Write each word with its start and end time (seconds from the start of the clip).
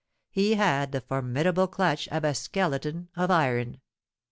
He 0.31 0.55
had 0.55 0.91
the 0.93 1.01
formidable 1.01 1.67
clutch 1.67 2.07
of 2.07 2.23
a 2.23 2.33
skeleton 2.33 3.09
of 3.15 3.29
iron. 3.29 3.81